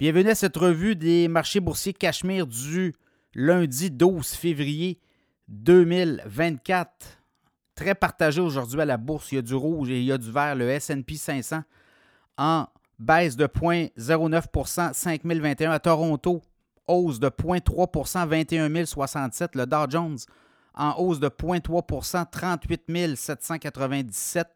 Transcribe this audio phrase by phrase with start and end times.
[0.00, 2.94] Bienvenue à cette revue des marchés boursiers Cachemire du
[3.34, 4.98] lundi 12 février
[5.48, 6.90] 2024.
[7.74, 9.30] Très partagé aujourd'hui à la bourse.
[9.30, 10.56] Il y a du rouge et il y a du vert.
[10.56, 11.64] Le SP 500
[12.38, 12.66] en
[12.98, 16.40] baisse de 0,09% 5021 à Toronto.
[16.86, 19.54] Hausse de 0,3% 21 067.
[19.54, 20.16] Le Dow Jones
[20.72, 24.48] en hausse de 0,3% 38 797.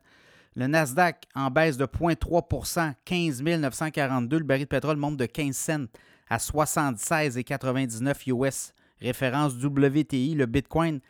[0.56, 4.38] Le Nasdaq en baisse de 0,3% 15 942.
[4.38, 5.86] Le baril de pétrole monte de 15 cents
[6.28, 8.72] à 76,99 US.
[9.00, 10.34] Référence WTI.
[10.34, 11.00] Le Bitcoin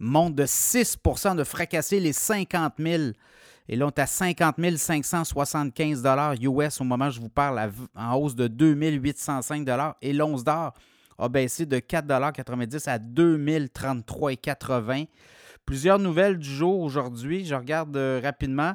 [0.00, 3.12] monte de 6% de fracasser les 50 000.
[3.68, 6.02] Et là, on est à 50 575
[6.40, 9.68] US au moment où je vous parle, en hausse de 2 805
[10.02, 10.74] Et l'once d'or
[11.16, 15.06] a baissé de 4,90 à 2033,80
[15.70, 17.44] Plusieurs nouvelles du jour aujourd'hui.
[17.44, 18.74] Je regarde euh, rapidement.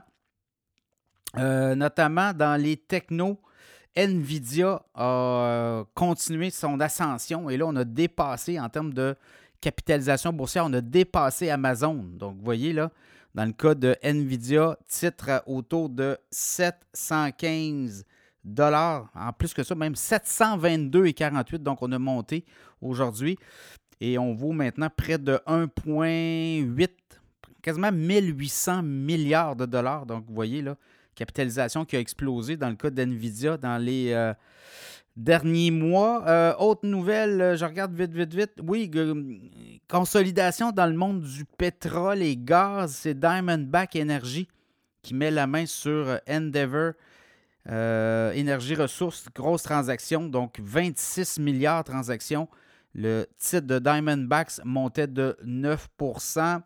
[1.37, 3.37] Euh, notamment dans les technos,
[3.97, 9.13] Nvidia a euh, continué son ascension et là, on a dépassé en termes de
[9.59, 11.95] capitalisation boursière, on a dépassé Amazon.
[11.95, 12.89] Donc, vous voyez là,
[13.33, 18.05] dans le cas de Nvidia, titre autour de 715
[18.45, 19.09] dollars.
[19.13, 21.57] En plus que ça, même 722,48.
[21.57, 22.45] Donc, on a monté
[22.79, 23.37] aujourd'hui.
[24.01, 26.89] Et on vaut maintenant près de 1,8,
[27.61, 30.05] quasiment 1800 milliards de dollars.
[30.05, 30.75] Donc, vous voyez là,
[31.15, 34.33] capitalisation qui a explosé dans le cas d'NVIDIA dans les euh,
[35.15, 36.27] derniers mois.
[36.27, 38.53] Euh, autre nouvelle, euh, je regarde vite, vite, vite.
[38.61, 38.91] Oui,
[39.87, 42.95] consolidation dans le monde du pétrole et gaz.
[43.01, 44.47] C'est Diamondback Energy
[45.01, 46.93] qui met la main sur Endeavor.
[48.33, 52.47] énergie ressources, grosse transaction, donc 26 milliards de transactions.
[52.95, 56.61] Le titre de Diamondbacks montait de 9%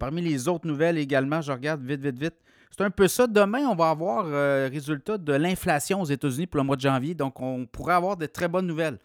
[0.00, 2.34] Parmi les autres nouvelles également, je regarde vite, vite, vite.
[2.70, 3.26] C'est un peu ça.
[3.26, 6.80] Demain, on va avoir le euh, résultat de l'inflation aux États-Unis pour le mois de
[6.80, 7.14] janvier.
[7.14, 8.98] Donc, on pourrait avoir de très bonnes nouvelles.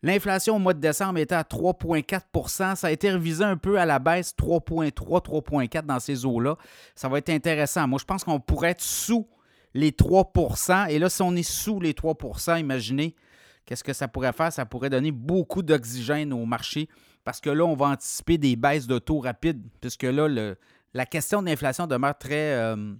[0.00, 3.84] L'inflation au mois de décembre était à 3,4% Ça a été révisé un peu à
[3.84, 6.56] la baisse, 3,3, 3,4 dans ces eaux-là.
[6.94, 7.88] Ça va être intéressant.
[7.88, 9.26] Moi, je pense qu'on pourrait être sous
[9.74, 13.16] les 3% Et là, si on est sous les 3% imaginez
[13.64, 14.52] Qu'est-ce que ça pourrait faire?
[14.52, 16.88] Ça pourrait donner beaucoup d'oxygène au marché
[17.24, 20.54] parce que là, on va anticiper des baisses de taux rapides, puisque là,
[20.94, 22.94] la question de l'inflation demeure très euh,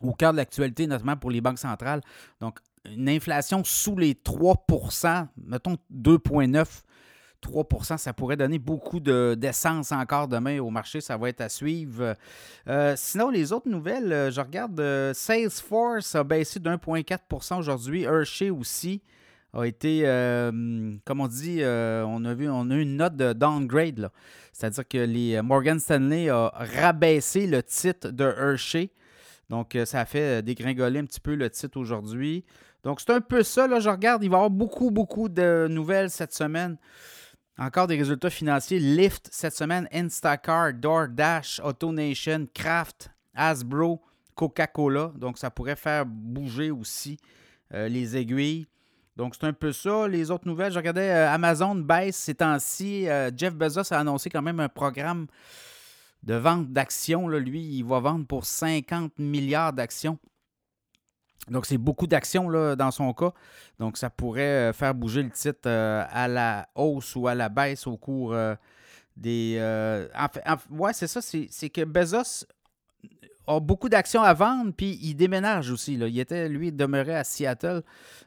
[0.00, 2.00] au cœur de l'actualité, notamment pour les banques centrales.
[2.40, 6.64] Donc, une inflation sous les 3% mettons 2,9
[7.40, 11.00] 3% ça pourrait donner beaucoup d'essence encore demain au marché.
[11.00, 12.16] Ça va être à suivre.
[12.68, 18.02] Euh, sinon, les autres nouvelles, euh, je regarde Salesforce a baissé de 1,4% aujourd'hui.
[18.02, 19.02] Hershey aussi
[19.52, 23.16] a été, euh, comme on dit, euh, on, a vu, on a eu une note
[23.16, 24.10] de downgrade.
[24.52, 28.90] C'est-à-dire que les euh, Morgan Stanley a rabaissé le titre de Hershey.
[29.48, 32.44] Donc, ça a fait dégringoler un petit peu le titre aujourd'hui.
[32.84, 33.66] Donc, c'est un peu ça.
[33.66, 36.76] Là, je regarde, il va y avoir beaucoup, beaucoup de nouvelles cette semaine.
[37.56, 38.78] Encore des résultats financiers.
[38.78, 44.02] Lyft cette semaine, Instacart, DoorDash, AutoNation, Kraft, Hasbro,
[44.34, 45.12] Coca-Cola.
[45.16, 47.16] Donc, ça pourrait faire bouger aussi
[47.70, 48.66] les aiguilles.
[49.18, 50.06] Donc, c'est un peu ça.
[50.06, 53.08] Les autres nouvelles, je regardais euh, Amazon baisse ces temps-ci.
[53.08, 55.26] Euh, Jeff Bezos a annoncé quand même un programme
[56.22, 57.26] de vente d'actions.
[57.26, 60.18] Lui, il va vendre pour 50 milliards d'actions.
[61.50, 63.32] Donc, c'est beaucoup d'actions dans son cas.
[63.80, 67.88] Donc, ça pourrait euh, faire bouger le titre à la hausse ou à la baisse
[67.88, 68.36] au cours
[69.16, 69.58] des.
[70.70, 71.20] ouais, c'est ça.
[71.20, 72.46] C'est que Bezos
[73.48, 75.94] a beaucoup d'actions à vendre, puis il déménage aussi.
[75.94, 77.82] Il était, lui, demeuré à Seattle,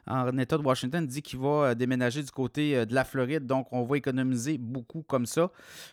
[0.06, 1.06] en État de Washington.
[1.06, 4.58] Dit qu'il va euh, déménager du côté euh, de la Floride, donc on va économiser
[4.58, 5.50] beaucoup comme ça.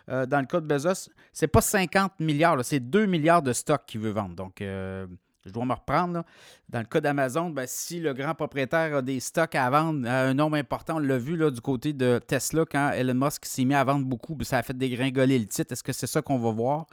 [0.08, 3.86] Euh, dans le cas de Bezos, c'est pas 50 milliards, c'est 2 milliards de stocks
[3.86, 4.34] qu'il veut vendre.
[4.34, 4.62] Donc,
[5.44, 6.22] je dois me reprendre.
[6.68, 10.22] Dans le cas d'Amazon, ben, si le grand propriétaire a des stocks à vendre à
[10.22, 13.64] un nombre important, on l'a vu là, du côté de Tesla, quand Elon Musk s'est
[13.64, 15.72] mis à vendre beaucoup, ça a fait dégringoler le titre.
[15.72, 16.86] Est-ce que c'est ça qu'on va voir?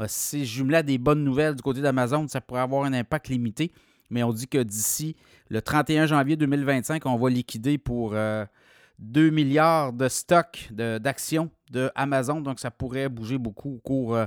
[0.00, 3.28] Euh, si jumelé à des bonnes nouvelles du côté d'Amazon, ça pourrait avoir un impact
[3.28, 3.72] limité.
[4.10, 5.16] Mais on dit que d'ici
[5.48, 11.90] le 31 janvier 2025, on va liquider pour 2 euh, milliards de stocks d'actions de,
[11.94, 12.40] Amazon.
[12.40, 14.26] Donc, ça pourrait bouger beaucoup au cours euh,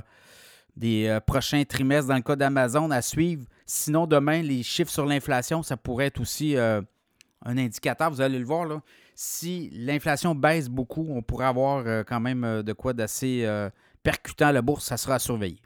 [0.80, 3.44] des prochains trimestres dans le cas d'Amazon à suivre.
[3.66, 6.82] Sinon, demain, les chiffres sur l'inflation, ça pourrait être aussi un
[7.44, 8.10] indicateur.
[8.10, 8.80] Vous allez le voir, là.
[9.14, 13.46] Si l'inflation baisse beaucoup, on pourrait avoir quand même de quoi d'assez
[14.02, 15.60] percutant la bourse, ça sera surveillé.